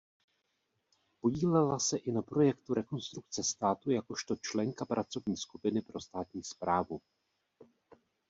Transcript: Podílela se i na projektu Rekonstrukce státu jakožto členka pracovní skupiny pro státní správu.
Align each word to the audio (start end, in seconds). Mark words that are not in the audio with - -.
Podílela 1.21 1.79
se 1.79 1.97
i 1.97 2.11
na 2.11 2.21
projektu 2.21 2.73
Rekonstrukce 2.73 3.43
státu 3.43 3.91
jakožto 3.91 4.35
členka 4.35 4.85
pracovní 4.85 5.37
skupiny 5.37 5.81
pro 5.81 5.99
státní 5.99 6.43
správu. 6.43 7.01